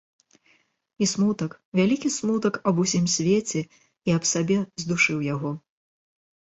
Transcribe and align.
І 1.05 1.07
смутак, 1.11 1.51
вялікі 1.81 2.09
смутак 2.17 2.59
аб 2.73 2.83
усім 2.87 3.05
свеце 3.19 3.59
і 3.77 4.09
аб 4.19 4.23
сабе 4.35 4.57
здушыў 4.83 5.19
яго. 5.33 5.57